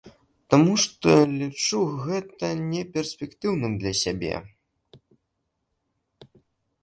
[0.51, 1.09] Таму што
[1.41, 4.39] лічу гэта не перспектыўным для сябе.